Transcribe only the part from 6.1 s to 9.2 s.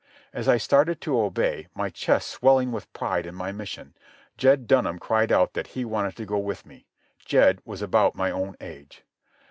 to go with me. Jed was about my own age.